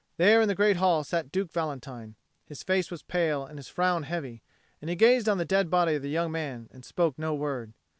There 0.17 0.41
in 0.41 0.47
the 0.47 0.55
great 0.55 0.77
hall 0.77 1.03
sat 1.03 1.31
Duke 1.31 1.51
Valentine: 1.51 2.15
his 2.47 2.63
face 2.63 2.89
was 2.89 3.03
pale 3.03 3.45
and 3.45 3.59
his 3.59 3.67
frown 3.67 4.01
heavy, 4.01 4.41
and 4.81 4.89
he 4.89 4.95
gazed 4.95 5.29
on 5.29 5.37
the 5.37 5.45
dead 5.45 5.69
body 5.69 5.93
of 5.93 6.01
the 6.01 6.09
young 6.09 6.31
man 6.31 6.69
and 6.71 6.83
spoke 6.83 7.19
no 7.19 7.35
word. 7.35 7.73